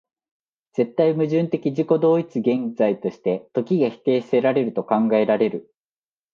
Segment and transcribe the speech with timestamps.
[0.73, 5.71] 絶対矛盾的自己同一的現在として、時が否定せられると考えられる